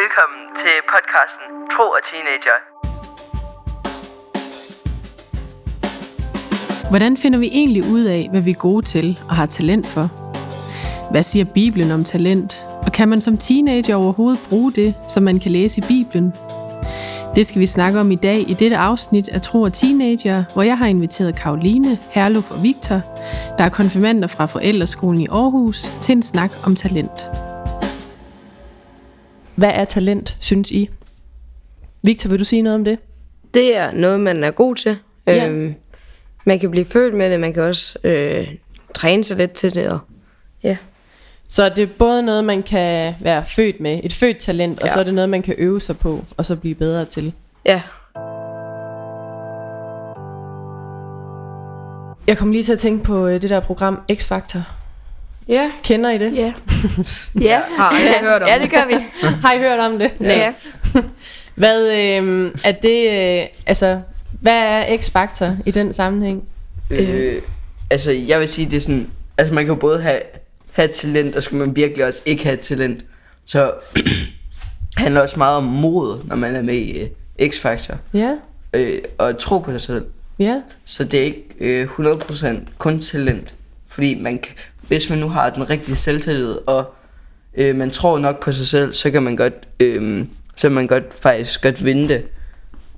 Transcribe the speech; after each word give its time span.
Velkommen 0.00 0.42
til 0.56 0.76
podcasten 0.92 1.46
Tro 1.72 1.82
og 1.82 2.00
Teenager. 2.10 2.58
Hvordan 6.90 7.16
finder 7.16 7.38
vi 7.38 7.46
egentlig 7.46 7.82
ud 7.90 8.04
af, 8.04 8.28
hvad 8.30 8.40
vi 8.40 8.50
er 8.50 8.54
gode 8.54 8.84
til 8.84 9.20
og 9.28 9.34
har 9.34 9.46
talent 9.46 9.86
for? 9.86 10.06
Hvad 11.10 11.22
siger 11.22 11.44
Bibelen 11.44 11.90
om 11.90 12.04
talent? 12.04 12.66
Og 12.86 12.92
kan 12.92 13.08
man 13.08 13.20
som 13.20 13.38
teenager 13.38 13.94
overhovedet 13.96 14.40
bruge 14.48 14.72
det, 14.72 14.94
som 15.08 15.22
man 15.22 15.38
kan 15.38 15.52
læse 15.52 15.78
i 15.78 15.84
Bibelen? 15.88 16.32
Det 17.36 17.46
skal 17.46 17.60
vi 17.60 17.66
snakke 17.66 18.00
om 18.00 18.10
i 18.10 18.16
dag 18.16 18.50
i 18.50 18.54
dette 18.54 18.76
afsnit 18.76 19.28
af 19.28 19.42
Tro 19.42 19.62
og 19.62 19.72
Teenager, 19.72 20.44
hvor 20.52 20.62
jeg 20.62 20.78
har 20.78 20.86
inviteret 20.86 21.36
Karoline, 21.36 21.98
Herluf 22.10 22.50
og 22.50 22.62
Victor, 22.62 23.00
der 23.58 23.64
er 23.64 23.68
konfirmander 23.68 24.28
fra 24.28 24.46
Forældreskolen 24.46 25.20
i 25.20 25.26
Aarhus, 25.26 25.84
til 26.02 26.12
en 26.12 26.22
snak 26.22 26.50
om 26.66 26.76
talent. 26.76 27.28
Hvad 29.54 29.70
er 29.74 29.84
talent, 29.84 30.36
synes 30.40 30.70
I? 30.70 30.90
Victor, 32.02 32.28
vil 32.28 32.38
du 32.38 32.44
sige 32.44 32.62
noget 32.62 32.74
om 32.74 32.84
det? 32.84 32.98
Det 33.54 33.76
er 33.76 33.92
noget, 33.92 34.20
man 34.20 34.44
er 34.44 34.50
god 34.50 34.74
til. 34.74 34.96
Ja. 35.26 35.48
Øhm, 35.48 35.74
man 36.44 36.58
kan 36.58 36.70
blive 36.70 36.84
født 36.86 37.14
med 37.14 37.30
det, 37.30 37.40
man 37.40 37.52
kan 37.54 37.62
også 37.62 37.98
øh, 38.04 38.48
træne 38.94 39.24
sig 39.24 39.36
lidt 39.36 39.52
til 39.52 39.74
det. 39.74 39.88
Og, 39.88 39.98
ja. 40.62 40.76
Så 41.48 41.68
det 41.68 41.82
er 41.82 41.86
både 41.98 42.22
noget, 42.22 42.44
man 42.44 42.62
kan 42.62 43.14
være 43.20 43.44
født 43.44 43.80
med, 43.80 44.00
et 44.02 44.12
født 44.12 44.38
talent, 44.38 44.80
og 44.80 44.86
Ja. 44.86 44.92
så 44.92 45.00
er 45.00 45.04
det 45.04 45.14
noget, 45.14 45.30
man 45.30 45.42
kan 45.42 45.54
øve 45.58 45.80
sig 45.80 45.98
på, 45.98 46.24
og 46.36 46.46
så 46.46 46.56
blive 46.56 46.74
bedre 46.74 47.04
til. 47.04 47.32
ja. 47.66 47.82
Jeg 52.26 52.38
kom 52.38 52.52
lige 52.52 52.64
til 52.64 52.72
at 52.72 52.78
tænke 52.78 53.04
på 53.04 53.26
øh, 53.26 53.42
det 53.42 53.50
der 53.50 53.60
program 53.60 54.02
X-Factor. 54.12 54.58
Ja. 55.52 55.70
Kender 55.84 56.10
I 56.10 56.18
det? 56.18 56.34
Ja. 56.36 56.52
Ja. 57.40 57.60
Har 57.76 57.88
aldrig 57.88 58.14
hørt 58.20 58.42
om 58.42 58.48
ja, 58.48 58.58
det 58.58 58.70
gør 58.70 58.86
vi. 58.86 58.94
Har 59.44 59.52
I 59.52 59.58
hørt 59.58 59.78
om 59.78 59.98
det? 59.98 60.10
Ja. 60.20 60.52
Hvad 61.54 61.82
øh, 61.88 62.50
er 62.64 62.72
det, 62.72 63.08
øh, 63.42 63.46
altså, 63.66 64.00
hvad 64.40 64.52
er 64.58 64.96
X-Factor 64.96 65.50
i 65.66 65.70
den 65.70 65.92
sammenhæng? 65.92 66.44
Øh, 66.90 67.42
altså, 67.90 68.10
jeg 68.12 68.40
vil 68.40 68.48
sige, 68.48 68.70
det 68.70 68.76
er 68.76 68.80
sådan... 68.80 69.10
Altså, 69.38 69.54
man 69.54 69.66
kan 69.66 69.76
både 69.76 70.02
have, 70.02 70.20
have 70.72 70.88
talent, 70.88 71.36
og 71.36 71.42
så 71.42 71.50
kan 71.50 71.58
man 71.58 71.76
virkelig 71.76 72.06
også 72.06 72.22
ikke 72.26 72.44
have 72.44 72.56
talent. 72.56 73.04
Så 73.44 73.72
handler 74.96 75.20
også 75.20 75.38
meget 75.38 75.56
om 75.56 75.64
mod, 75.64 76.24
når 76.24 76.36
man 76.36 76.56
er 76.56 76.62
med 76.62 76.74
i 76.74 77.00
øh, 77.00 77.08
X-Factor. 77.48 77.94
Ja, 78.14 78.34
Øh, 78.74 78.98
og 79.18 79.38
tro 79.38 79.58
på 79.58 79.70
sig 79.70 79.80
selv. 79.80 80.04
ja, 80.38 80.60
Så 80.84 81.04
det 81.04 81.20
er 81.20 81.24
ikke 81.24 81.44
øh, 81.60 81.88
100% 81.98 82.46
kun 82.78 83.00
talent. 83.00 83.54
Fordi 83.88 84.14
man 84.20 84.38
kan, 84.38 84.54
hvis 84.92 85.10
man 85.10 85.18
nu 85.18 85.28
har 85.28 85.50
den 85.50 85.70
rigtige 85.70 85.96
selvtillid, 85.96 86.56
og 86.66 86.94
øh, 87.54 87.76
man 87.76 87.90
tror 87.90 88.18
nok 88.18 88.44
på 88.44 88.52
sig 88.52 88.66
selv, 88.66 88.92
så 88.92 89.10
kan 89.10 89.22
man 89.22 89.36
godt, 89.36 89.54
øh, 89.80 90.24
så 90.56 90.68
kan 90.68 90.72
man 90.74 90.86
godt 90.86 91.04
faktisk 91.22 91.62
godt 91.62 91.84
vinde 91.84 92.08
det. 92.08 92.22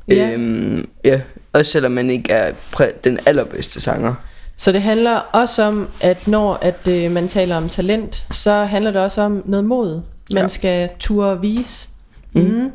Ja. 0.08 0.30
Øhm, 0.32 0.88
ja. 1.04 1.20
Også 1.52 1.72
selvom 1.72 1.92
man 1.92 2.10
ikke 2.10 2.32
er 2.32 2.52
præ- 2.52 3.00
den 3.04 3.18
allerbedste 3.26 3.80
sanger. 3.80 4.14
Så 4.56 4.72
det 4.72 4.82
handler 4.82 5.16
også 5.16 5.62
om, 5.62 5.88
at 6.00 6.28
når 6.28 6.54
at, 6.62 6.88
øh, 6.88 7.10
man 7.10 7.28
taler 7.28 7.56
om 7.56 7.68
talent, 7.68 8.26
så 8.32 8.64
handler 8.64 8.90
det 8.90 9.00
også 9.00 9.20
om 9.22 9.42
noget 9.46 9.64
mod, 9.64 10.02
man 10.34 10.42
Ja. 10.42 10.48
skal 10.48 10.88
turde 11.00 11.40
vise. 11.40 11.88
Mm. 12.32 12.70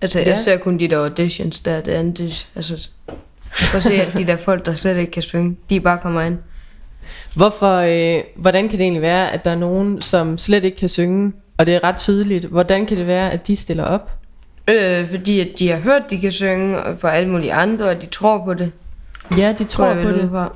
Altså, 0.00 0.18
jeg 0.18 0.26
Ja. 0.28 0.36
ser 0.36 0.56
kun 0.56 0.78
de 0.78 0.88
der 0.88 0.98
auditions 0.98 1.60
der. 1.60 1.80
Det 1.80 1.92
andet, 1.92 2.48
altså, 2.56 2.88
for 3.52 3.76
at 3.76 3.84
se, 3.84 3.92
at 3.94 4.14
de 4.18 4.26
der 4.26 4.36
folk, 4.36 4.66
der 4.66 4.74
slet 4.74 4.96
ikke 4.96 5.12
kan 5.12 5.22
synge, 5.22 5.56
de 5.70 5.80
bare 5.80 5.98
kommer 5.98 6.20
ind. 6.22 6.38
Hvorfor, 7.34 7.76
øh, 7.76 8.22
hvordan 8.36 8.68
kan 8.68 8.78
det 8.78 8.84
egentlig 8.84 9.02
være, 9.02 9.32
at 9.32 9.44
der 9.44 9.50
er 9.50 9.58
nogen, 9.58 10.02
som 10.02 10.38
slet 10.38 10.64
ikke 10.64 10.76
kan 10.76 10.88
synge, 10.88 11.32
og 11.58 11.66
det 11.66 11.74
er 11.74 11.84
ret 11.84 11.96
tydeligt, 11.96 12.44
hvordan 12.44 12.86
kan 12.86 12.96
det 12.96 13.06
være, 13.06 13.30
at 13.30 13.46
de 13.46 13.56
stiller 13.56 13.84
op? 13.84 14.10
Øh, 14.68 15.10
fordi 15.10 15.40
at 15.40 15.48
de 15.58 15.68
har 15.68 15.78
hørt, 15.78 16.02
de 16.10 16.20
kan 16.20 16.32
synge 16.32 16.78
og 16.78 16.98
for 16.98 17.08
alle 17.08 17.30
mulige 17.30 17.52
andre, 17.52 17.88
og 17.88 18.02
de 18.02 18.06
tror 18.06 18.44
på 18.44 18.54
det. 18.54 18.72
Ja, 19.36 19.54
de 19.58 19.64
tror 19.64 19.86
jeg 19.86 20.04
på 20.04 20.10
det. 20.12 20.28
fra. 20.30 20.52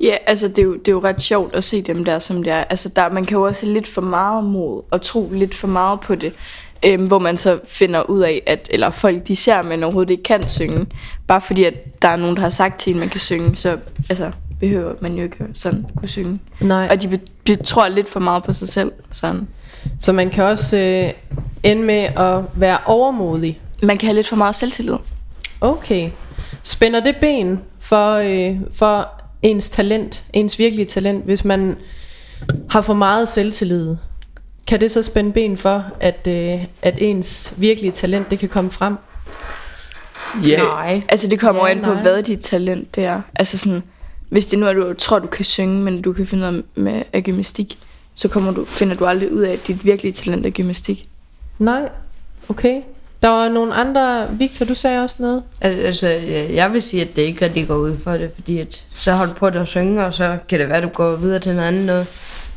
Ja, 0.00 0.16
altså 0.26 0.48
det 0.48 0.58
er, 0.58 0.62
jo, 0.62 0.74
det 0.74 0.88
er 0.88 0.92
jo 0.92 1.04
ret 1.04 1.22
sjovt 1.22 1.54
at 1.54 1.64
se 1.64 1.82
dem 1.82 2.04
der, 2.04 2.18
som 2.18 2.42
det 2.42 2.52
er. 2.52 2.64
Altså 2.64 2.88
der, 2.96 3.10
man 3.12 3.24
kan 3.24 3.36
jo 3.36 3.42
også 3.42 3.66
lidt 3.66 3.86
for 3.86 4.02
meget 4.02 4.44
mod 4.44 4.82
og 4.90 5.02
tro 5.02 5.30
lidt 5.32 5.54
for 5.54 5.68
meget 5.68 6.00
på 6.00 6.14
det. 6.14 6.32
Øhm, 6.86 7.06
hvor 7.06 7.18
man 7.18 7.36
så 7.36 7.60
finder 7.68 8.02
ud 8.02 8.20
af, 8.20 8.42
at 8.46 8.68
eller 8.70 8.90
folk 8.90 9.28
de 9.28 9.36
ser, 9.36 9.54
at 9.54 9.64
man 9.66 9.82
overhovedet 9.82 10.10
ikke 10.10 10.22
kan 10.22 10.48
synge. 10.48 10.86
Bare 11.26 11.40
fordi, 11.40 11.64
at 11.64 12.02
der 12.02 12.08
er 12.08 12.16
nogen, 12.16 12.36
der 12.36 12.42
har 12.42 12.48
sagt 12.48 12.80
til 12.80 12.92
en, 12.92 12.98
man 12.98 13.08
kan 13.08 13.20
synge, 13.20 13.56
så 13.56 13.78
altså, 14.08 14.30
behøver 14.60 14.94
man 15.00 15.14
jo 15.14 15.22
ikke 15.22 15.36
sådan 15.54 15.86
kunne 15.96 16.08
synge. 16.08 16.38
Nej. 16.60 16.88
Og 16.90 17.02
de 17.02 17.08
be, 17.08 17.20
tror 17.56 17.88
lidt 17.88 18.08
for 18.08 18.20
meget 18.20 18.44
på 18.44 18.52
sig 18.52 18.68
selv. 18.68 18.92
Sådan. 19.12 19.48
Så 19.98 20.12
man 20.12 20.30
kan 20.30 20.44
også 20.44 20.76
øh, 20.78 21.10
ende 21.62 21.82
med 21.82 21.94
at 22.16 22.40
være 22.54 22.78
overmodig. 22.86 23.60
Man 23.82 23.98
kan 23.98 24.06
have 24.06 24.14
lidt 24.14 24.28
for 24.28 24.36
meget 24.36 24.54
selvtillid. 24.54 24.94
Okay. 25.60 26.10
Spænder 26.62 27.00
det 27.00 27.16
ben 27.20 27.60
for, 27.80 28.12
øh, 28.14 28.56
for 28.72 29.08
ens 29.42 29.70
talent, 29.70 30.24
ens 30.32 30.58
virkelige 30.58 30.86
talent, 30.86 31.24
hvis 31.24 31.44
man 31.44 31.76
har 32.70 32.80
for 32.80 32.94
meget 32.94 33.28
selvtillid? 33.28 33.96
Kan 34.66 34.80
det 34.80 34.90
så 34.90 35.02
spænde 35.02 35.32
ben 35.32 35.56
for, 35.56 35.84
at, 36.00 36.26
øh, 36.30 36.64
at 36.82 36.94
ens 36.98 37.54
virkelige 37.58 37.92
talent, 37.92 38.30
det 38.30 38.38
kan 38.38 38.48
komme 38.48 38.70
frem? 38.70 38.96
Ja, 40.46 40.58
Nej. 40.62 41.02
Altså 41.08 41.28
det 41.28 41.40
kommer 41.40 41.62
Ja, 41.62 41.68
ja, 41.68 41.74
ind 41.74 41.84
på, 41.84 41.92
nej. 41.92 42.02
hvad 42.02 42.22
dit 42.22 42.40
talent 42.40 42.96
det 42.96 43.04
er. 43.04 43.20
Altså 43.36 43.58
sådan, 43.58 43.82
hvis 44.34 44.46
det 44.46 44.58
nu 44.58 44.66
er, 44.66 44.72
du 44.72 44.94
tror, 44.98 45.18
du 45.18 45.26
kan 45.26 45.44
synge, 45.44 45.82
men 45.82 46.02
du 46.02 46.12
kan 46.12 46.26
finde 46.26 46.48
ud 46.48 46.54
af 46.54 46.62
med 46.74 47.02
af 47.12 47.22
gymnastik, 47.24 47.78
så 48.14 48.28
kommer 48.28 48.52
du, 48.52 48.64
finder 48.64 48.96
du 48.96 49.06
aldrig 49.06 49.32
ud 49.32 49.40
af, 49.40 49.52
at 49.52 49.66
dit 49.66 49.84
virkelige 49.84 50.12
talent 50.12 50.46
er 50.46 50.50
gymnastik. 50.50 51.08
Nej. 51.58 51.88
Okay. 52.48 52.80
Der 53.22 53.28
var 53.28 53.48
nogle 53.48 53.74
andre... 53.74 54.28
Victor, 54.38 54.66
du 54.66 54.74
sagde 54.74 55.02
også 55.02 55.16
noget. 55.18 55.42
Al- 55.60 55.78
Altså, 55.78 56.08
jeg 56.54 56.72
vil 56.72 56.82
sige, 56.82 57.02
at 57.02 57.16
det 57.16 57.22
ikke 57.22 57.44
rigtig 57.44 57.68
går 57.68 57.76
ud 57.76 57.96
for 58.04 58.12
det, 58.12 58.30
fordi 58.34 58.58
at, 58.58 58.84
så 58.94 59.12
har 59.12 59.26
du 59.26 59.32
prøvet 59.32 59.56
at 59.56 59.68
synge, 59.68 60.04
og 60.04 60.14
så 60.14 60.38
kan 60.48 60.60
det 60.60 60.68
være, 60.68 60.76
at 60.76 60.82
du 60.82 60.88
går 60.88 61.16
videre 61.16 61.38
til 61.38 61.54
noget 61.54 61.68
andet 61.68 61.86
noget, 61.86 62.06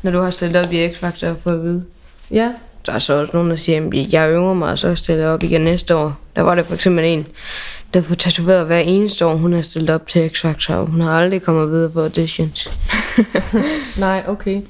når 0.01 0.11
du 0.11 0.21
har 0.21 0.31
stillet 0.31 0.65
op 0.65 0.73
i 0.73 0.88
X-Factor 0.88 1.27
og 1.27 1.38
fået 1.44 1.53
at 1.55 1.63
vide. 1.63 1.83
Ja. 2.31 2.51
Der 2.85 2.94
er 2.94 2.99
så 2.99 3.13
også 3.13 3.33
nogen, 3.33 3.49
der 3.49 3.55
siger, 3.55 3.88
at 3.88 4.13
jeg 4.13 4.31
øver 4.31 4.53
mig, 4.53 4.71
og 4.71 4.79
så 4.79 4.95
stiller 4.95 5.23
jeg 5.23 5.33
op 5.33 5.44
igen 5.44 5.61
næste 5.61 5.95
år. 5.95 6.19
Der 6.35 6.41
var 6.41 6.55
der 6.55 6.63
for 6.63 6.73
eksempel 6.73 7.05
en, 7.05 7.27
der 7.94 8.02
får 8.02 8.16
tatoveret 8.16 8.66
hver 8.66 8.80
eneste 8.80 9.25
år, 9.25 9.36
hun 9.36 9.53
har 9.53 9.62
stillet 9.62 9.90
op 9.90 10.08
til 10.08 10.30
X-Factor, 10.30 10.74
og 10.74 10.88
hun 10.88 11.02
har 11.02 11.12
aldrig 11.12 11.42
kommet 11.42 11.70
videre 11.70 11.92
for 11.94 12.02
auditions. 12.02 12.70
Nej, 13.98 14.24
okay. 14.28 14.62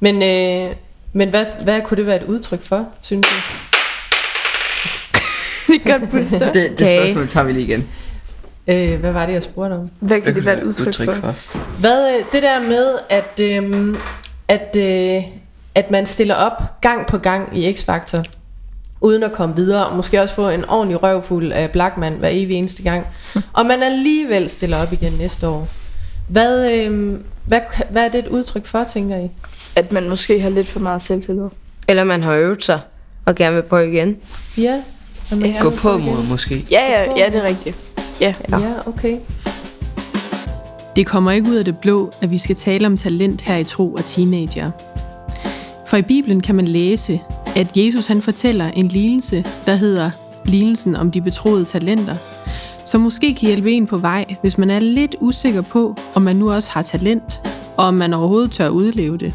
Men, 0.00 0.22
øh, 0.22 0.74
men 1.12 1.28
hvad, 1.28 1.46
hvad 1.64 1.80
kunne 1.82 1.96
det 1.96 2.06
være 2.06 2.22
et 2.22 2.28
udtryk 2.28 2.62
for, 2.62 2.86
synes 3.02 3.26
du? 3.26 3.34
det 5.72 5.80
er 5.84 5.98
godt 5.98 6.10
puster. 6.10 6.52
det, 6.52 6.78
det 6.78 6.88
spørgsmål 6.88 7.28
tager 7.28 7.44
vi 7.44 7.52
lige 7.52 7.64
igen. 7.66 7.88
Øh, 8.68 9.00
hvad 9.00 9.12
var 9.12 9.26
det, 9.26 9.32
jeg 9.32 9.42
spurgte 9.42 9.74
om? 9.74 9.90
Hvad 10.00 10.20
kan 10.20 10.34
det 10.34 10.44
være 10.44 10.58
et 10.58 10.62
udtryk, 10.62 10.94
for? 10.94 11.12
for? 11.12 11.34
Hvad, 11.80 12.14
øh, 12.14 12.24
det 12.32 12.42
der 12.42 12.62
med, 12.62 12.98
at, 13.08 13.40
øhm, 13.40 13.96
at, 14.48 14.76
øh, 14.78 15.22
at 15.74 15.90
man 15.90 16.06
stiller 16.06 16.34
op 16.34 16.80
gang 16.80 17.06
på 17.06 17.18
gang 17.18 17.58
i 17.58 17.72
X-Factor, 17.72 18.22
uden 19.00 19.22
at 19.22 19.32
komme 19.32 19.56
videre, 19.56 19.86
og 19.86 19.96
måske 19.96 20.22
også 20.22 20.34
få 20.34 20.48
en 20.48 20.64
ordentlig 20.64 21.02
røvfuld 21.02 21.52
af 21.52 21.70
Blackman 21.70 22.12
hver 22.12 22.28
evig 22.32 22.56
eneste 22.56 22.82
gang, 22.82 23.06
og 23.52 23.66
man 23.66 23.82
alligevel 23.82 24.48
stiller 24.48 24.82
op 24.82 24.92
igen 24.92 25.12
næste 25.12 25.48
år. 25.48 25.68
Hvad, 26.28 26.72
øhm, 26.72 27.22
hvad, 27.46 27.60
hvad 27.90 28.04
er 28.04 28.08
det 28.08 28.18
et 28.18 28.28
udtryk 28.28 28.66
for, 28.66 28.84
tænker 28.84 29.16
I? 29.16 29.30
At 29.76 29.92
man 29.92 30.08
måske 30.08 30.40
har 30.40 30.50
lidt 30.50 30.68
for 30.68 30.80
meget 30.80 31.02
selvtillid. 31.02 31.48
Eller 31.88 32.04
man 32.04 32.22
har 32.22 32.32
øvet 32.34 32.64
sig, 32.64 32.80
og 33.24 33.34
gerne 33.34 33.54
vil 33.56 33.62
prøve 33.62 33.92
igen. 33.92 34.16
Ja? 34.58 34.82
Er 35.30 35.36
man. 35.36 35.54
Gå 35.60 35.70
på 35.70 35.98
mod 35.98 36.22
måske. 36.28 36.66
Ja, 36.70 36.80
ja, 36.90 37.12
ja, 37.16 37.26
det 37.26 37.34
er 37.34 37.42
rigtigt. 37.42 37.76
Ja. 38.20 38.34
Ja, 38.50 38.88
okay. 38.88 39.18
Det 40.96 41.06
kommer 41.06 41.30
ikke 41.30 41.50
ud 41.50 41.56
af 41.56 41.64
det 41.64 41.78
blå, 41.78 42.12
at 42.22 42.30
vi 42.30 42.38
skal 42.38 42.56
tale 42.56 42.86
om 42.86 42.96
talent 42.96 43.42
her 43.42 43.56
i 43.56 43.64
Tro 43.64 43.94
og 43.94 44.04
Teenager. 44.04 44.70
For 45.86 45.96
i 45.96 46.02
Bibelen 46.02 46.40
kan 46.40 46.54
man 46.54 46.68
læse, 46.68 47.20
at 47.56 47.66
Jesus 47.76 48.06
han 48.06 48.22
fortæller 48.22 48.66
en 48.70 48.88
lignelse, 48.88 49.44
der 49.66 49.74
hedder 49.74 50.10
lignelsen 50.44 50.96
om 50.96 51.10
de 51.10 51.20
betroede 51.22 51.64
talenter, 51.64 52.14
som 52.86 53.00
måske 53.00 53.34
kan 53.34 53.48
hjælpe 53.48 53.72
en 53.72 53.86
på 53.86 53.98
vej, 53.98 54.24
hvis 54.42 54.58
man 54.58 54.70
er 54.70 54.78
lidt 54.78 55.16
usikker 55.20 55.60
på, 55.62 55.96
om 56.14 56.22
man 56.22 56.36
nu 56.36 56.52
også 56.52 56.70
har 56.70 56.82
talent, 56.82 57.40
og 57.76 57.84
om 57.84 57.94
man 57.94 58.14
overhovedet 58.14 58.50
tør 58.50 58.68
udleve 58.68 59.18
det. 59.18 59.32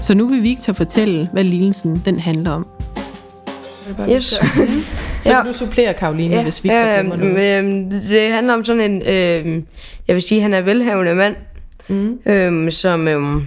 Så 0.00 0.14
nu 0.14 0.28
vil 0.28 0.42
Victor 0.42 0.72
fortælle, 0.72 1.28
hvad 1.32 1.44
lignelsen 1.44 2.02
den 2.04 2.18
handler 2.20 2.50
om. 2.50 2.66
Yes. 4.10 4.24
Så 5.22 5.32
Ja. 5.32 5.42
kan 5.42 5.52
du 5.52 5.58
supplere, 5.58 5.94
Karoline, 5.94 6.34
ja, 6.36 6.42
hvis 6.42 6.64
Victor 6.64 6.76
Ja, 6.78 6.94
glemmer 6.94 7.16
noget. 7.16 7.58
øhm, 7.58 7.90
det 7.90 8.30
handler 8.32 8.54
om 8.54 8.64
sådan 8.64 8.90
en, 8.90 9.02
øhm, 9.08 9.66
jeg 10.08 10.14
vil 10.14 10.22
sige, 10.22 10.40
han 10.40 10.54
er 10.54 10.60
velhavende 10.60 11.14
mand, 11.14 11.36
Mm. 11.88 12.18
øhm, 12.26 12.70
som 12.70 13.08
øhm, 13.08 13.46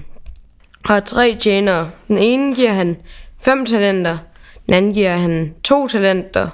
har 0.86 1.00
tre 1.00 1.38
tjenere. 1.40 1.90
Den 2.08 2.18
ene 2.18 2.56
giver 2.56 2.74
han 2.74 2.96
fem 3.42 3.66
talenter, 3.66 4.18
den 4.66 4.74
anden 4.74 4.94
giver 4.94 5.18
han 5.18 5.54
to 5.64 5.88
talenter, 5.88 6.48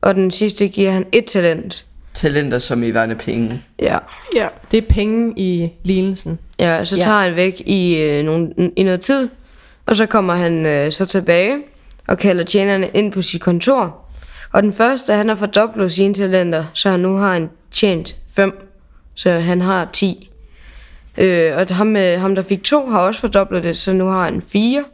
og 0.00 0.14
den 0.14 0.30
sidste 0.30 0.68
giver 0.68 0.90
han 0.90 1.06
et 1.12 1.24
talent. 1.24 1.84
Talenter 2.14 2.58
som 2.58 2.82
i 2.82 2.90
værende 2.94 3.14
penge. 3.14 3.62
Ja. 3.78 3.98
Ja. 4.36 4.48
Det 4.70 4.78
er 4.78 4.86
penge 4.88 5.32
i 5.36 5.72
lignelsen. 5.84 6.38
Ja, 6.58 6.84
så 6.84 6.96
Ja. 6.96 7.02
tager 7.02 7.18
han 7.18 7.36
væk 7.36 7.60
i, 7.66 7.96
øh, 7.96 8.24
nogle, 8.24 8.50
i 8.76 8.82
noget 8.82 9.00
tid, 9.00 9.28
og 9.86 9.96
så 9.96 10.06
kommer 10.06 10.34
han 10.34 10.66
øh, 10.66 10.92
så 10.92 11.04
tilbage 11.04 11.56
og 12.08 12.18
kalder 12.18 12.44
tjenerne 12.44 12.88
ind 12.94 13.12
på 13.12 13.22
sit 13.22 13.40
kontor. 13.40 13.96
Og 14.52 14.62
den 14.62 14.72
første, 14.72 15.12
han 15.12 15.28
har 15.28 15.34
fordoblet 15.36 15.92
sine 15.92 16.14
talenter, 16.14 16.64
så 16.74 16.90
han 16.90 17.00
nu 17.00 17.16
har 17.16 17.32
han 17.32 17.50
tjent 17.70 18.16
5, 18.34 18.68
så 19.14 19.30
han 19.30 19.60
har 19.60 19.88
10. 19.92 20.30
Øh, 21.18 21.52
og 21.56 21.66
ham, 21.76 21.86
med, 21.86 22.18
ham, 22.18 22.34
der 22.34 22.42
fik 22.42 22.62
to, 22.62 22.86
har 22.86 23.00
også 23.00 23.20
fordoblet 23.20 23.64
det, 23.64 23.76
så 23.76 23.92
nu 23.92 24.06
har 24.06 24.24
han 24.24 24.42
4. 24.42 24.84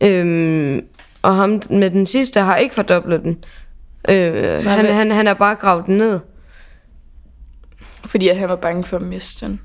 Øhm, 0.00 0.86
og 1.22 1.36
ham 1.36 1.62
med 1.70 1.90
den 1.90 2.06
sidste 2.06 2.40
har 2.40 2.56
ikke 2.56 2.74
fordoblet 2.74 3.22
den. 3.22 3.44
Øh, 4.08 4.64
han, 4.64 4.86
han, 4.86 5.10
han 5.10 5.26
er 5.26 5.34
bare 5.34 5.54
gravet 5.54 5.86
den 5.86 5.96
ned. 5.96 6.20
Fordi 8.04 8.28
at 8.28 8.38
han 8.38 8.48
var 8.48 8.56
bange 8.56 8.84
for 8.84 8.96
at 8.96 9.02
miste 9.02 9.46
den. 9.46 9.60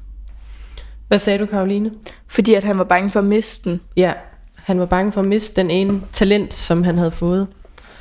Hvad 1.08 1.20
sagde 1.20 1.40
du, 1.40 1.46
Karoline? 1.46 1.92
Fordi 2.28 2.54
at 2.54 2.64
han 2.64 2.78
var 2.78 2.84
bange 2.84 3.10
for 3.10 3.20
at 3.20 3.26
miste 3.26 3.70
den. 3.70 3.82
Ja, 3.98 4.14
han 4.56 4.80
var 4.80 4.86
bange 4.86 5.12
for 5.12 5.22
at 5.22 5.28
miste 5.28 5.62
den 5.62 5.72
ene 5.72 6.02
talent, 6.14 6.54
som 6.54 6.84
han 6.84 6.98
havde 6.98 7.12
fået. 7.12 7.48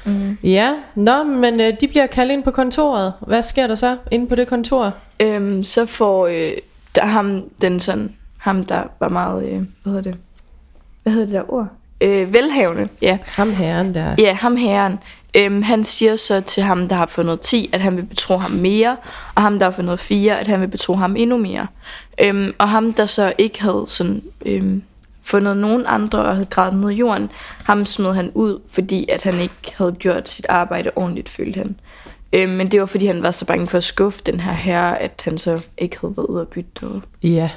Mm. 0.04 0.38
Ja, 0.42 0.74
nå, 0.94 1.24
men 1.24 1.60
øh, 1.60 1.72
de 1.80 1.88
bliver 1.88 2.06
kaldt 2.06 2.32
ind 2.32 2.42
på 2.42 2.50
kontoret. 2.50 3.12
Hvad 3.26 3.42
sker 3.42 3.66
der 3.66 3.74
så 3.74 3.96
inde 4.10 4.26
på 4.26 4.34
det 4.34 4.48
kontor? 4.48 4.94
Øhm, 5.20 5.62
så 5.62 5.86
får 5.86 6.26
øh, 6.26 6.52
der 6.94 7.04
ham, 7.04 7.44
den 7.60 7.80
sådan, 7.80 8.16
ham 8.38 8.64
der 8.64 8.82
var 9.00 9.08
meget, 9.08 9.44
øh, 9.44 9.62
hvad 9.82 9.92
hedder 9.92 10.10
det, 10.10 10.16
hvad 11.02 11.12
hedder 11.12 11.26
det 11.26 11.34
der 11.34 11.52
ord? 11.52 11.68
Øh, 12.00 12.32
velhavende, 12.32 12.88
ja. 13.02 13.18
Ham 13.26 13.52
herren 13.52 13.94
der. 13.94 14.14
Ja, 14.18 14.32
ham 14.34 14.56
herren. 14.56 14.98
Øhm, 15.36 15.62
han 15.62 15.84
siger 15.84 16.16
så 16.16 16.40
til 16.40 16.62
ham, 16.62 16.88
der 16.88 16.96
har 16.96 17.06
fundet 17.06 17.40
10, 17.40 17.70
at 17.72 17.80
han 17.80 17.96
vil 17.96 18.02
betro 18.02 18.36
ham 18.36 18.50
mere, 18.50 18.96
og 19.34 19.42
ham, 19.42 19.58
der 19.58 19.66
har 19.66 19.72
fundet 19.72 19.98
4, 20.00 20.40
at 20.40 20.46
han 20.46 20.60
vil 20.60 20.68
betro 20.68 20.94
ham 20.94 21.16
endnu 21.16 21.36
mere. 21.36 21.66
Øhm, 22.20 22.54
og 22.58 22.68
ham, 22.68 22.92
der 22.92 23.06
så 23.06 23.32
ikke 23.38 23.62
havde 23.62 23.84
sådan, 23.88 24.22
øhm, 24.46 24.82
fundet 25.22 25.56
nogen 25.56 25.84
andre 25.86 26.18
og 26.18 26.34
havde 26.34 26.46
gravet 26.46 26.74
ned 26.74 26.90
i 26.90 26.94
jorden, 26.94 27.30
ham 27.64 27.86
smed 27.86 28.14
han 28.14 28.30
ud, 28.34 28.60
fordi 28.70 29.06
at 29.08 29.22
han 29.22 29.40
ikke 29.40 29.74
havde 29.76 29.92
gjort 29.92 30.28
sit 30.28 30.46
arbejde 30.48 30.90
ordentligt, 30.96 31.28
følte 31.28 31.58
han. 31.58 31.76
Øhm, 32.32 32.52
men 32.52 32.70
det 32.70 32.80
var, 32.80 32.86
fordi 32.86 33.06
han 33.06 33.22
var 33.22 33.30
så 33.30 33.46
bange 33.46 33.66
for 33.66 33.78
at 33.78 33.84
skuffe 33.84 34.22
den 34.26 34.40
her 34.40 34.52
herre, 34.52 35.02
at 35.02 35.22
han 35.24 35.38
så 35.38 35.60
ikke 35.78 35.96
havde 36.00 36.16
været 36.16 36.26
ude 36.26 36.40
at 36.40 36.48
bytte 36.48 36.70
noget. 36.82 37.02
Ja. 37.22 37.50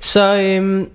Så 0.00 0.40
øhm, 0.40 0.90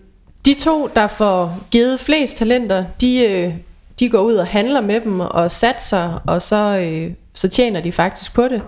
de 0.46 0.54
to, 0.54 0.90
der 0.96 1.08
får 1.08 1.58
givet 1.72 2.00
flest 2.00 2.38
talenter, 2.38 2.86
de, 3.02 3.26
øh, 3.26 3.54
de 4.00 4.10
går 4.10 4.22
ud 4.22 4.34
og 4.34 4.48
handler 4.48 4.82
med 4.82 5.02
dem 5.02 5.20
og 5.20 5.52
satser, 5.52 6.22
og 6.28 6.42
så, 6.42 6.78
øh, 6.78 7.14
så 7.34 7.48
tjener 7.50 7.82
de 7.82 7.92
faktisk 7.92 8.34
på 8.34 8.48
det. 8.48 8.62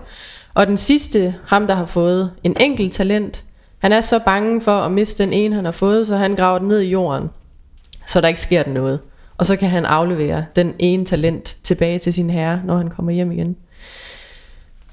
Og 0.54 0.66
den 0.66 0.76
sidste, 0.76 1.34
ham 1.46 1.66
der 1.66 1.74
har 1.74 1.86
fået 1.86 2.30
en 2.44 2.56
enkelt 2.60 2.92
talent, 2.92 3.44
han 3.78 3.92
er 3.92 4.00
så 4.00 4.18
bange 4.18 4.60
for 4.60 4.78
at 4.78 4.92
miste 4.92 5.24
den 5.24 5.32
ene, 5.32 5.54
han 5.54 5.64
har 5.64 5.72
fået, 5.72 6.06
så 6.06 6.16
han 6.16 6.34
graver 6.34 6.58
den 6.58 6.68
ned 6.68 6.80
i 6.80 6.88
jorden, 6.88 7.30
så 8.06 8.20
der 8.20 8.28
ikke 8.28 8.40
sker 8.40 8.68
noget. 8.68 9.00
Og 9.38 9.46
så 9.46 9.56
kan 9.56 9.68
han 9.68 9.84
aflevere 9.84 10.44
den 10.56 10.74
ene 10.78 11.04
talent 11.04 11.56
tilbage 11.62 11.98
til 11.98 12.14
sin 12.14 12.30
herre, 12.30 12.60
når 12.64 12.76
han 12.76 12.90
kommer 12.90 13.12
hjem 13.12 13.32
igen. 13.32 13.56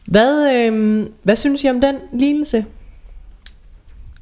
Hvad, 0.05 0.55
øh, 0.55 1.05
hvad 1.23 1.35
synes 1.35 1.63
I 1.63 1.69
om 1.69 1.81
den 1.81 1.95
lignelse? 2.13 2.65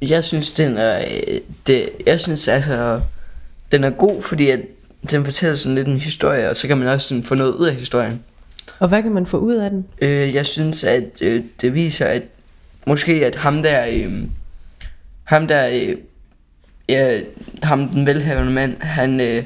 Jeg 0.02 0.24
synes, 0.24 0.52
den 0.52 0.76
er, 0.76 0.98
øh, 0.98 1.40
det, 1.66 1.88
jeg 2.06 2.20
synes 2.20 2.48
altså, 2.48 3.00
den 3.72 3.84
er 3.84 3.90
god, 3.90 4.22
fordi 4.22 4.50
at 4.50 4.60
den 5.10 5.24
fortæller 5.24 5.56
sådan 5.56 5.74
lidt 5.74 5.88
en 5.88 6.00
historie, 6.00 6.50
og 6.50 6.56
så 6.56 6.68
kan 6.68 6.78
man 6.78 6.88
også 6.88 7.08
sådan 7.08 7.24
få 7.24 7.34
noget 7.34 7.52
ud 7.52 7.66
af 7.66 7.74
historien. 7.74 8.24
Og 8.78 8.88
hvad 8.88 9.02
kan 9.02 9.12
man 9.12 9.26
få 9.26 9.36
ud 9.36 9.54
af 9.54 9.70
den? 9.70 9.86
Øh, 10.00 10.34
jeg 10.34 10.46
synes, 10.46 10.84
at 10.84 11.22
øh, 11.22 11.44
det 11.60 11.74
viser, 11.74 12.06
at 12.06 12.22
måske 12.86 13.26
at 13.26 13.36
ham 13.36 13.62
der, 13.62 13.86
øh, 13.86 14.12
ham 15.24 15.48
der, 15.48 15.68
øh, 15.68 15.96
ja, 16.88 17.20
ham 17.62 17.88
den 17.88 18.06
velhavende 18.06 18.52
mand, 18.52 18.80
han, 18.80 19.20
øh, 19.20 19.44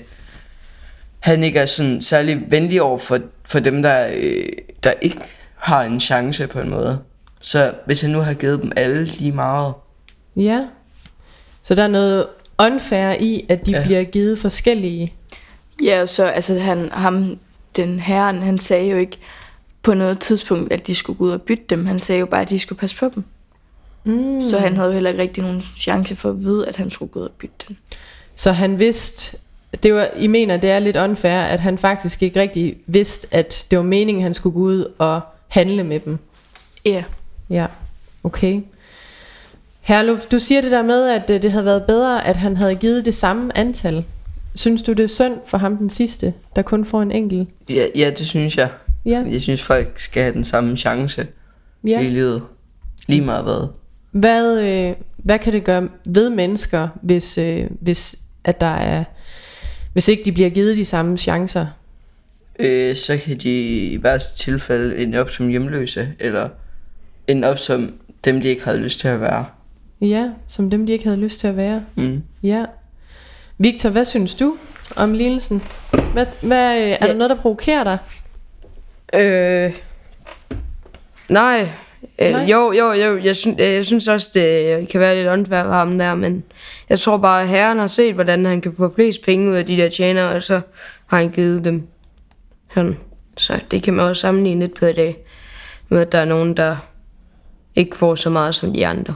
han 1.21 1.45
ikke 1.45 1.59
er 1.59 1.67
sådan 1.67 2.01
særlig 2.01 2.43
venlig 2.49 2.83
over 2.83 2.99
for, 2.99 3.19
for 3.45 3.59
dem, 3.59 3.83
der, 3.83 4.07
øh, 4.15 4.49
der 4.85 4.93
ikke 5.03 5.19
har 5.57 5.83
en 5.83 6.01
chance 6.01 6.47
på 6.47 6.61
en 6.61 6.71
måde. 6.71 6.99
Så 7.41 7.73
hvis 7.87 8.01
han 8.01 8.11
nu 8.11 8.19
har 8.19 8.35
givet 8.35 8.63
dem 8.63 8.73
alle 8.77 9.05
lige 9.05 9.33
meget, 9.33 9.75
Ja. 10.37 10.67
Så 11.63 11.75
der 11.75 11.83
er 11.83 11.89
noget 11.89 12.27
unfair 12.59 13.13
i, 13.21 13.47
at 13.49 13.67
de 13.67 13.71
ja. 13.71 13.83
Bliver 13.83 14.05
givet 14.05 14.39
forskellige. 14.39 15.13
Ja, 15.83 16.07
så 16.07 16.25
altså 16.25 16.59
han, 16.59 16.89
ham, 16.93 17.39
den 17.77 18.01
herren, 18.01 18.43
han 18.43 18.59
sagde 18.59 18.91
jo 18.91 18.97
ikke 18.97 19.19
på 19.83 19.95
noget 19.95 20.21
tidspunkt, 20.21 20.73
at 20.73 20.87
de 20.87 20.95
skulle 20.95 21.19
gå 21.19 21.25
ud 21.25 21.31
og 21.31 21.43
bytte 21.43 21.65
dem. 21.71 21.87
Han 21.87 21.99
sagde 21.99 22.21
jo 22.21 22.27
bare, 22.27 22.41
at 22.41 22.51
de 22.51 22.59
skulle 22.59 22.79
passe 22.79 22.97
på 22.97 23.11
dem. 23.15 23.25
Mm. 24.05 24.43
Så 24.43 24.59
han 24.59 24.77
havde 24.77 24.89
jo 24.89 24.93
heller 24.93 25.11
ikke 25.11 25.23
rigtig 25.23 25.43
nogen 25.43 25.61
chance 25.61 26.17
for 26.17 26.31
at 26.31 26.45
vide, 26.45 26.69
at 26.69 26.77
han 26.77 26.91
skulle 26.91 27.13
gå 27.13 27.21
ud 27.21 27.25
og 27.25 27.33
bytte 27.39 27.65
dem. 27.69 27.77
Så 28.37 28.53
han 28.53 28.79
vidste, 28.79 29.39
det 29.83 29.95
var, 29.95 30.09
I 30.17 30.27
mener, 30.27 30.57
det 30.57 30.71
er 30.71 30.79
lidt 30.79 30.97
unfair, 30.97 31.39
at 31.41 31.61
han 31.61 31.79
faktisk 31.79 32.23
ikke 32.23 32.41
rigtig 32.41 32.77
vidste, 32.87 33.35
at 33.35 33.67
det 33.71 33.79
var 33.79 33.85
meningen, 33.85 34.21
at 34.21 34.23
han 34.23 34.35
skulle 34.35 34.55
gå 34.55 34.61
ud 34.61 34.93
og 34.99 35.21
handle 35.49 35.85
med 35.85 36.01
dem. 36.01 36.19
Ja. 36.85 37.05
Ja, 37.51 37.67
okay. 38.25 38.61
Herluf, 39.85 40.27
du 40.27 40.39
siger 40.39 40.61
det 40.61 40.71
der 40.71 40.83
med, 40.83 41.09
at 41.09 41.31
øh, 41.31 41.43
det 41.43 41.53
havde 41.53 41.65
været 41.65 41.85
bedre, 41.85 42.27
at 42.27 42.37
han 42.37 42.57
havde 42.57 42.75
givet 42.75 43.05
det 43.05 43.15
samme 43.15 43.59
antal. 43.59 44.05
Synes 44.55 44.83
du, 44.83 44.93
det 44.93 45.05
er 45.05 45.09
synd 45.09 45.35
for 45.47 45.59
ham 45.59 45.77
den 45.77 45.91
sidste, 45.91 46.35
der 46.57 46.63
kun 46.63 46.85
får 46.85 47.03
en 47.03 47.13
enkelt? 47.13 47.49
ja, 47.69 47.87
ja 47.97 48.11
det 48.19 48.27
synes 48.27 48.57
jeg. 48.57 48.71
Ja, 49.05 49.25
Jeg 49.31 49.41
synes, 49.41 49.63
folk 49.63 49.99
skal 49.99 50.23
have 50.23 50.35
den 50.35 50.45
samme 50.45 50.77
chance 50.77 51.27
ja. 51.85 52.01
i 52.01 52.07
livet. 52.07 52.43
Lige 53.07 53.21
meget 53.21 53.45
hvad. 53.45 53.67
Hvad, 54.11 54.61
øh, 54.61 54.97
hvad 55.17 55.39
kan 55.39 55.53
det 55.53 55.65
gøre 55.65 55.89
ved 56.07 56.31
mennesker, 56.31 56.89
hvis, 57.03 57.39
øh, 57.39 57.67
hvis, 57.81 58.17
at 58.45 58.61
der 58.61 58.67
er, 58.67 59.05
hvis 59.93 60.09
ikke 60.09 60.25
de 60.25 60.33
bliver 60.33 60.51
givet 60.51 60.77
de 60.77 60.85
samme 60.85 61.19
chancer? 61.19 61.67
Øh, 62.59 62.97
så 62.97 63.19
kan 63.25 63.39
de 63.39 63.79
i 63.79 63.97
hvert 63.97 64.23
tilfælde 64.37 64.99
ende 64.99 65.19
op 65.19 65.31
som 65.31 65.49
hjemløse, 65.49 66.09
eller 66.19 66.49
ende 67.27 67.49
op 67.49 67.59
som 67.59 67.93
dem, 68.25 68.41
de 68.41 68.49
ikke 68.49 68.65
havde 68.65 68.79
lyst 68.79 69.01
til 69.01 69.09
at 69.09 69.21
være. 69.21 69.45
Ja, 70.01 70.31
som 70.47 70.71
dem, 70.71 70.87
de 70.87 70.93
ikke 70.93 71.05
havde 71.05 71.17
lyst 71.17 71.41
til 71.41 71.49
at 71.49 71.57
være. 71.57 71.85
Mm. 71.95 72.23
Ja. 72.43 72.65
Victor, 73.59 73.89
hvad 73.89 74.05
synes 74.05 74.35
du 74.35 74.57
om 74.97 75.13
lignelsen? 75.13 75.63
Hvad, 76.13 76.27
hvad, 76.43 76.77
øh, 76.77 76.83
er 76.83 76.97
ja. 77.01 77.07
der 77.07 77.15
noget, 77.15 77.31
der 77.31 77.37
provokerer 77.37 77.85
dig? 77.85 77.99
Øh, 79.15 79.75
nej. 81.29 81.69
Nej. 82.19 82.31
nej. 82.31 82.45
Jo, 82.45 82.73
jo, 82.73 82.93
jo. 82.93 83.19
Jeg, 83.19 83.37
synes, 83.37 83.59
jeg 83.59 83.85
synes 83.85 84.09
også, 84.09 84.31
det 84.35 84.89
kan 84.89 85.01
være 85.01 85.17
lidt 85.17 85.29
unfair 85.29 85.63
for 85.63 85.73
ham 85.73 85.99
der, 85.99 86.15
men 86.15 86.45
jeg 86.89 86.99
tror 86.99 87.17
bare, 87.17 87.43
at 87.43 87.49
herren 87.49 87.79
har 87.79 87.87
set, 87.87 88.15
hvordan 88.15 88.45
han 88.45 88.61
kan 88.61 88.73
få 88.77 88.95
flest 88.95 89.25
penge 89.25 89.51
ud 89.51 89.57
af 89.57 89.67
de 89.67 89.77
der 89.77 89.89
tjenere, 89.89 90.37
og 90.37 90.43
så 90.43 90.61
har 91.07 91.19
han 91.19 91.31
givet 91.31 91.65
dem 91.65 91.87
sådan. 92.75 92.97
Så 93.37 93.61
det 93.71 93.83
kan 93.83 93.95
man 93.95 94.07
også 94.07 94.21
sammenligne 94.21 94.61
lidt 94.61 94.75
på 94.75 94.87
i 94.87 94.93
dag, 94.93 95.17
med 95.89 96.01
at 96.01 96.13
der 96.13 96.19
er 96.19 96.25
nogen, 96.25 96.57
der 96.57 96.77
ikke 97.75 97.97
får 97.97 98.15
så 98.15 98.31
meget 98.31 98.55
som 98.55 98.73
de 98.73 98.87
andre. 98.87 99.15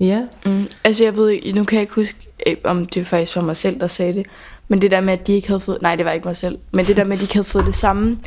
Ja. 0.00 0.22
Mm. 0.46 0.66
Altså 0.84 1.04
jeg 1.04 1.16
ved 1.16 1.28
ikke, 1.28 1.52
nu 1.52 1.64
kan 1.64 1.76
jeg 1.76 1.82
ikke 1.82 1.94
huske, 1.94 2.14
øh, 2.46 2.56
om 2.64 2.86
det 2.86 3.06
faktisk 3.06 3.36
var 3.36 3.42
mig 3.42 3.56
selv, 3.56 3.80
der 3.80 3.86
sagde 3.86 4.14
det. 4.14 4.26
Men 4.68 4.82
det 4.82 4.90
der 4.90 5.00
med, 5.00 5.12
at 5.12 5.26
de 5.26 5.32
ikke 5.32 5.48
havde 5.48 5.60
fået... 5.60 5.82
Nej, 5.82 5.96
det 5.96 6.04
var 6.04 6.12
ikke 6.12 6.28
mig 6.28 6.36
selv. 6.36 6.58
Men 6.72 6.86
det 6.86 6.96
der 6.96 7.04
med, 7.04 7.12
at 7.12 7.18
de 7.18 7.24
ikke 7.24 7.34
havde 7.34 7.44
fået 7.44 7.66
det 7.66 7.74
samme. 7.74 8.18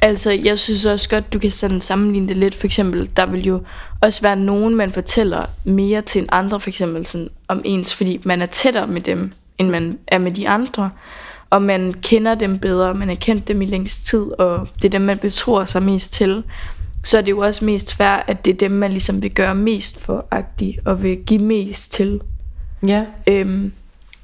Altså, 0.00 0.30
jeg 0.30 0.58
synes 0.58 0.84
også 0.84 1.08
godt, 1.08 1.32
du 1.32 1.38
kan 1.38 1.50
sådan 1.50 1.80
sammenligne 1.80 2.28
det 2.28 2.36
lidt. 2.36 2.54
For 2.54 2.66
eksempel, 2.66 3.10
der 3.16 3.26
vil 3.26 3.46
jo 3.46 3.62
også 4.00 4.22
være 4.22 4.36
nogen, 4.36 4.74
man 4.74 4.92
fortæller 4.92 5.46
mere 5.64 6.02
til 6.02 6.22
en 6.22 6.28
andre, 6.32 6.60
for 6.60 6.70
eksempel 6.70 7.06
sådan, 7.06 7.28
om 7.48 7.62
ens, 7.64 7.94
fordi 7.94 8.20
man 8.24 8.42
er 8.42 8.46
tættere 8.46 8.86
med 8.86 9.00
dem, 9.00 9.32
end 9.58 9.70
man 9.70 9.98
er 10.06 10.18
med 10.18 10.32
de 10.32 10.48
andre. 10.48 10.90
Og 11.50 11.62
man 11.62 11.94
kender 12.02 12.34
dem 12.34 12.58
bedre, 12.58 12.94
man 12.94 13.08
har 13.08 13.14
kendt 13.14 13.48
dem 13.48 13.62
i 13.62 13.66
længst 13.66 14.06
tid, 14.06 14.40
og 14.40 14.68
det 14.76 14.84
er 14.84 14.90
dem, 14.90 15.00
man 15.00 15.18
betror 15.18 15.64
sig 15.64 15.82
mest 15.82 16.12
til. 16.12 16.42
Så 17.04 17.18
er 17.18 17.22
det 17.22 17.30
jo 17.30 17.38
også 17.38 17.64
mest 17.64 17.94
fair, 17.94 18.22
at 18.26 18.44
det 18.44 18.50
er 18.50 18.56
dem, 18.56 18.70
man 18.70 18.90
ligesom 18.90 19.22
vil 19.22 19.30
gøre 19.30 19.54
mest 19.54 20.00
for 20.00 20.26
agtigt, 20.30 20.78
og 20.84 21.02
vil 21.02 21.16
give 21.16 21.42
mest 21.42 21.92
til. 21.92 22.20
Ja. 22.86 23.04
Øhm, 23.26 23.72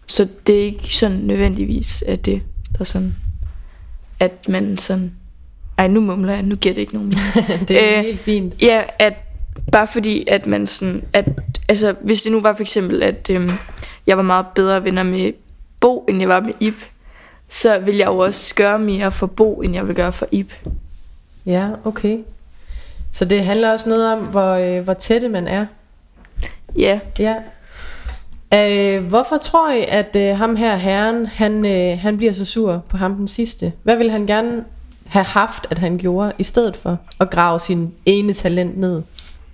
så 0.07 0.29
det 0.47 0.61
er 0.61 0.65
ikke 0.65 0.97
sådan 0.97 1.17
nødvendigvis, 1.17 2.05
at 2.07 2.27
det 2.27 2.43
der 2.73 2.81
er 2.81 2.85
sådan, 2.85 3.15
at 4.21 4.49
man 4.49 4.79
sådan, 4.79 5.13
ej 5.79 5.89
nu 5.89 6.01
mumler 6.01 6.35
jeg, 6.35 6.43
nu 6.43 6.57
giver 6.57 6.75
det 6.75 6.81
ikke 6.81 6.95
nogen 6.95 7.13
det 7.69 7.85
er 7.85 7.99
Øh, 7.99 8.05
helt 8.05 8.21
fint. 8.21 8.63
Ja, 8.63 8.83
at 8.99 9.15
bare 9.73 9.87
fordi, 9.87 10.25
at 10.29 10.47
man 10.47 10.67
sådan, 10.67 11.05
at, 11.13 11.29
altså 11.69 11.95
hvis 12.01 12.23
det 12.23 12.33
nu 12.33 12.41
var 12.41 12.55
for 12.55 12.61
eksempel, 12.61 13.03
at 13.03 13.31
øhm, 13.31 13.51
jeg 14.07 14.17
var 14.17 14.23
meget 14.23 14.47
bedre 14.55 14.85
venner 14.85 15.03
med 15.03 15.33
Bo, 15.81 16.05
end 16.09 16.19
jeg 16.21 16.29
var 16.29 16.41
med 16.41 16.53
Ip, 16.61 16.87
så 17.49 17.79
vil 17.79 17.97
jeg 17.97 18.07
jo 18.07 18.19
også 18.19 18.55
gøre 18.55 18.79
mere 18.79 19.13
for 19.13 19.27
Bo, 19.27 19.61
end 19.61 19.75
jeg 19.75 19.87
vil 19.87 19.95
gøre 19.95 20.13
for 20.13 20.27
Ip. 20.33 20.53
Ja, 21.47 21.69
okay. 21.85 22.19
Så 23.13 23.25
det 23.25 23.45
handler 23.45 23.73
også 23.73 23.89
noget 23.89 24.13
om, 24.13 24.19
hvor, 24.19 24.53
øh, 24.53 24.85
hvor 24.85 24.95
tætte 24.95 25.29
man 25.29 25.49
er. 25.49 25.67
Ja, 26.79 27.01
Ja. 27.19 27.35
Øh, 28.55 29.05
hvorfor 29.05 29.39
tror 29.39 29.73
I, 29.73 29.85
at 29.89 30.17
øh, 30.17 30.39
ham 30.39 30.57
her 30.57 30.77
herren, 30.77 31.27
han, 31.27 31.67
øh, 31.67 31.99
han 31.99 32.17
bliver 32.17 32.33
så 32.33 32.45
sur 32.45 32.83
på 32.89 32.97
ham 32.97 33.15
den 33.15 33.29
sidste? 33.29 33.73
Hvad 33.83 33.97
vil 33.97 34.11
han 34.11 34.27
gerne 34.27 34.65
have 35.07 35.25
haft, 35.25 35.67
at 35.71 35.79
han 35.79 35.99
gjorde, 35.99 36.33
i 36.39 36.45
stedet 36.45 36.77
for 36.77 36.99
at 37.21 37.31
grave 37.31 37.61
sin 37.61 37.93
ene 38.07 38.33
talent 38.33 38.79
ned? 38.79 39.03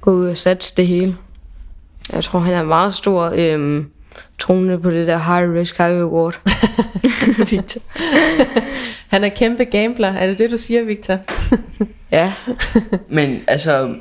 Gå 0.00 0.10
ud 0.10 0.28
og 0.28 0.36
satse 0.36 0.76
det 0.76 0.86
hele. 0.86 1.16
Jeg 2.12 2.24
tror, 2.24 2.38
han 2.38 2.54
er 2.54 2.62
meget 2.62 2.94
stor 2.94 3.32
øhm, 3.34 3.90
troende 4.38 4.78
på 4.78 4.90
det 4.90 5.06
der 5.06 5.18
high 5.18 5.54
risk, 5.54 5.78
high 5.78 6.00
reward. 6.00 6.40
Victor. 7.50 7.80
Han 9.08 9.24
er 9.24 9.28
kæmpe 9.28 9.64
gambler, 9.64 10.08
er 10.08 10.26
det 10.26 10.38
det, 10.38 10.50
du 10.50 10.58
siger, 10.58 10.82
Victor? 10.82 11.18
Ja, 12.12 12.32
Men 13.08 13.42
altså, 13.46 13.94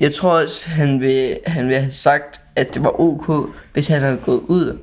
jeg 0.00 0.14
tror 0.14 0.30
også, 0.42 0.68
han 0.68 1.00
vil, 1.00 1.38
han 1.46 1.68
vil 1.68 1.76
have 1.76 1.90
sagt, 1.90 2.40
at 2.56 2.74
det 2.74 2.82
var 2.82 3.00
ok, 3.00 3.50
hvis 3.72 3.88
han 3.88 4.00
havde 4.00 4.16
gået 4.16 4.40
ud 4.48 4.78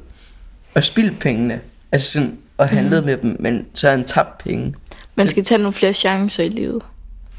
og 0.75 0.83
spildt 0.83 1.19
pengene. 1.19 1.61
Altså 1.91 2.11
sådan, 2.11 2.37
og 2.57 2.69
handlet 2.69 3.03
mm. 3.03 3.05
med 3.05 3.17
dem, 3.17 3.35
men 3.39 3.65
så 3.73 3.87
har 3.87 3.95
han 3.95 4.05
tabt 4.05 4.37
penge. 4.37 4.75
Man 5.15 5.29
skal 5.29 5.43
tage 5.43 5.57
nogle 5.57 5.73
flere 5.73 5.93
chancer 5.93 6.43
i 6.43 6.49
livet. 6.49 6.81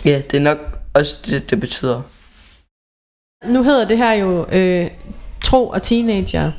Ja, 0.05 0.23
det 0.31 0.37
er 0.37 0.43
nok 0.43 0.59
også 0.95 1.17
det, 1.27 1.51
det 1.51 1.61
betyder. 1.61 2.03
Nu 3.47 3.63
hedder 3.63 3.85
det 3.85 3.97
her 3.99 4.13
jo 4.13 4.47
øh, 4.53 4.91
tro 5.45 5.69
og 5.69 5.83
teenager. 5.83 6.53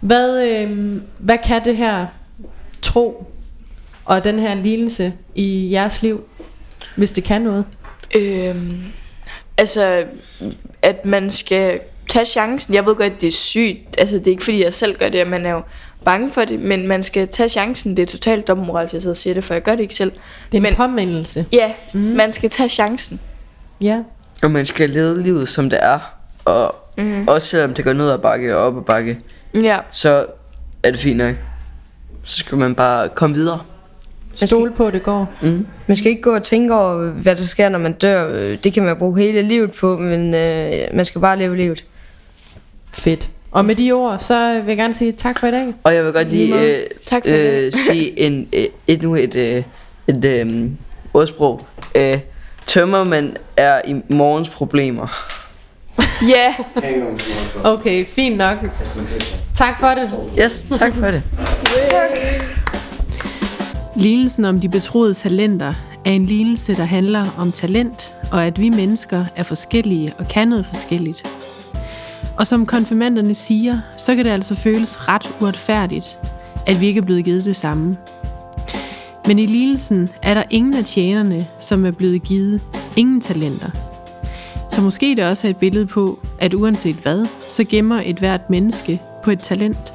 Hvad, 0.00 0.48
øh, 0.48 1.00
hvad 1.18 1.38
kan 1.44 1.64
det 1.64 1.76
her 1.76 2.06
tro 2.82 3.32
og 4.06 4.24
den 4.24 4.38
her 4.38 4.54
lidelse 4.54 5.12
i 5.34 5.72
jeres 5.72 6.02
liv, 6.02 6.24
hvis 6.96 7.12
det 7.12 7.24
kan 7.24 7.42
noget? 7.42 7.64
Øhm, 8.14 8.82
altså, 9.58 10.04
at 10.82 11.04
man 11.04 11.30
skal 11.30 11.80
tage 12.08 12.24
chancen. 12.26 12.74
Jeg 12.74 12.86
ved 12.86 12.94
godt, 12.94 13.12
at 13.12 13.20
det 13.20 13.26
er 13.26 13.32
sygt. 13.32 14.00
Altså, 14.00 14.18
det 14.18 14.26
er 14.26 14.30
ikke 14.30 14.44
fordi, 14.44 14.64
jeg 14.64 14.74
selv 14.74 14.98
gør 14.98 15.08
det, 15.08 15.18
at 15.18 15.28
man 15.28 15.46
er 15.46 15.50
jo 15.50 15.62
bange 16.04 16.30
for 16.32 16.44
det, 16.44 16.60
men 16.60 16.86
man 16.88 17.02
skal 17.02 17.28
tage 17.28 17.48
chancen. 17.48 17.96
Det 17.96 18.02
er 18.02 18.06
totalt 18.06 18.48
dobbeltmoral, 18.48 18.88
jeg 18.92 19.02
sidder 19.02 19.12
og 19.12 19.16
siger 19.16 19.34
det, 19.34 19.44
for 19.44 19.54
jeg 19.54 19.62
gør 19.62 19.72
det 19.72 19.80
ikke 19.80 19.94
selv. 19.94 20.10
Det 20.12 20.52
er 20.52 20.56
en 20.56 20.62
Men- 20.62 20.74
påmindelse. 20.74 21.46
Ja, 21.52 21.72
mm. 21.94 22.00
man 22.00 22.32
skal 22.32 22.50
tage 22.50 22.68
chancen. 22.68 23.20
Ja. 23.80 24.02
Og 24.42 24.50
man 24.50 24.64
skal 24.64 24.90
leve 24.90 25.22
livet, 25.22 25.48
som 25.48 25.70
det 25.70 25.78
er. 25.82 25.98
Og 26.44 26.74
mm. 26.98 27.28
også 27.28 27.48
selvom 27.48 27.74
det 27.74 27.84
går 27.84 27.92
ned 27.92 28.10
ad 28.10 28.18
bakke 28.18 28.56
og 28.56 28.62
op 28.66 28.76
ad 28.78 28.82
bakke, 28.82 29.18
Ja, 29.54 29.78
så 29.90 30.26
er 30.82 30.90
det 30.90 31.00
fint 31.00 31.16
nok. 31.16 31.34
Så 32.22 32.38
skal 32.38 32.58
man 32.58 32.74
bare 32.74 33.08
komme 33.08 33.36
videre. 33.36 33.60
Stole 34.36 34.72
på, 34.72 34.86
at 34.86 34.92
det 34.92 35.02
går. 35.02 35.28
Mm. 35.42 35.66
man 35.86 35.96
skal 35.96 36.10
ikke 36.10 36.22
gå 36.22 36.34
og 36.34 36.42
tænke 36.42 36.74
over, 36.74 36.94
hvad 37.10 37.36
der 37.36 37.44
sker, 37.44 37.68
når 37.68 37.78
man 37.78 37.92
dør. 37.92 38.56
Det 38.56 38.72
kan 38.72 38.82
man 38.82 38.96
bruge 38.96 39.18
hele 39.20 39.42
livet 39.42 39.72
på, 39.72 39.98
men 39.98 40.34
øh, 40.34 40.72
man 40.94 41.04
skal 41.04 41.20
bare 41.20 41.38
leve 41.38 41.56
livet. 41.56 41.84
Fedt. 42.92 43.28
Og 43.50 43.64
med 43.64 43.76
de 43.76 43.92
ord, 43.92 44.18
så 44.18 44.52
vil 44.60 44.66
jeg 44.66 44.76
gerne 44.76 44.94
sige 44.94 45.12
tak 45.12 45.38
for 45.40 45.46
i 45.46 45.50
dag. 45.50 45.74
Og 45.84 45.94
jeg 45.94 46.04
vil 46.04 46.12
godt 46.12 46.28
Lige 46.30 46.46
lige 46.46 46.76
øh, 46.76 46.86
Tak 47.06 47.22
for 47.26 47.32
det. 47.32 47.64
øh, 47.66 47.72
sige 47.72 48.20
en, 48.20 48.48
øh, 48.52 48.64
et, 48.86 49.02
nu 49.02 49.14
et, 49.14 49.34
øh, 49.36 49.62
et 50.06 50.24
øh, 50.24 50.70
ordsprog. 51.14 51.66
Øh, 51.94 52.18
tømmermænd 52.66 53.32
er 53.56 53.80
i 53.86 53.94
morgens 54.08 54.48
problemer. 54.48 55.06
ja. 56.36 56.54
Okay, 57.64 58.06
fint 58.06 58.36
nok. 58.36 58.58
Tak 59.54 59.80
for 59.80 59.88
det. 59.88 60.10
Yes, 60.44 60.66
tak 60.78 60.94
for 60.94 61.06
det. 61.06 61.22
Lignelsen 63.98 64.44
om 64.44 64.60
de 64.60 64.68
betroede 64.68 65.14
talenter 65.14 65.74
er 66.04 66.10
en 66.10 66.26
lignelse, 66.26 66.76
der 66.76 66.84
handler 66.84 67.26
om 67.38 67.52
talent, 67.52 68.14
og 68.32 68.46
at 68.46 68.60
vi 68.60 68.68
mennesker 68.68 69.24
er 69.36 69.42
forskellige 69.42 70.12
og 70.18 70.28
kan 70.28 70.48
noget 70.48 70.66
forskelligt. 70.66 71.26
Og 72.38 72.46
som 72.46 72.66
konfirmanderne 72.66 73.34
siger, 73.34 73.80
så 73.96 74.14
kan 74.14 74.24
det 74.24 74.30
altså 74.30 74.54
føles 74.54 75.08
ret 75.08 75.30
uretfærdigt, 75.40 76.18
at 76.66 76.80
vi 76.80 76.86
ikke 76.86 76.98
er 76.98 77.04
blevet 77.04 77.24
givet 77.24 77.44
det 77.44 77.56
samme. 77.56 77.96
Men 79.26 79.38
i 79.38 79.46
lignelsen 79.46 80.08
er 80.22 80.34
der 80.34 80.42
ingen 80.50 80.74
af 80.74 80.84
tjenerne, 80.84 81.46
som 81.60 81.86
er 81.86 81.90
blevet 81.90 82.22
givet 82.22 82.60
ingen 82.96 83.20
talenter. 83.20 83.70
Så 84.70 84.82
måske 84.82 85.14
det 85.16 85.24
også 85.24 85.46
er 85.46 85.50
et 85.50 85.56
billede 85.56 85.86
på, 85.86 86.18
at 86.38 86.54
uanset 86.54 86.96
hvad, 86.96 87.26
så 87.48 87.64
gemmer 87.64 88.02
et 88.04 88.16
hvert 88.16 88.50
menneske 88.50 89.02
på 89.24 89.30
et 89.30 89.40
talent. 89.40 89.94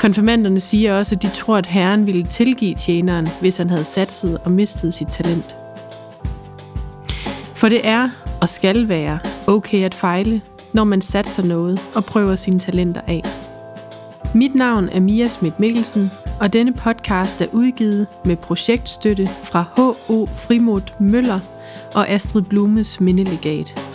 Konfirmanderne 0.00 0.60
siger 0.60 0.98
også, 0.98 1.14
at 1.14 1.22
de 1.22 1.28
tror, 1.28 1.56
at 1.56 1.66
Herren 1.66 2.06
ville 2.06 2.26
tilgive 2.26 2.74
tjeneren, 2.74 3.28
hvis 3.40 3.56
han 3.56 3.70
havde 3.70 3.84
satset 3.84 4.38
og 4.44 4.50
mistet 4.50 4.94
sit 4.94 5.08
talent. 5.08 5.56
For 7.54 7.68
det 7.68 7.80
er 7.84 8.08
og 8.40 8.48
skal 8.48 8.88
være 8.88 9.18
okay 9.46 9.84
at 9.84 9.94
fejle, 9.94 10.42
når 10.72 10.84
man 10.84 11.00
satser 11.00 11.42
noget 11.42 11.80
og 11.94 12.04
prøver 12.04 12.36
sine 12.36 12.58
talenter 12.58 13.00
af. 13.06 13.22
Mit 14.34 14.54
navn 14.54 14.88
er 14.88 15.00
Mia 15.00 15.28
Schmidt 15.28 15.60
Mikkelsen, 15.60 16.10
og 16.40 16.52
denne 16.52 16.72
podcast 16.72 17.40
er 17.40 17.46
udgivet 17.52 18.06
med 18.24 18.36
projektstøtte 18.36 19.26
fra 19.26 19.64
H.O. 19.76 20.26
Frimod 20.26 20.82
Møller 21.00 21.40
og 21.94 22.08
Astrid 22.08 22.42
Blumes 22.42 23.00
Mindelegat. 23.00 23.87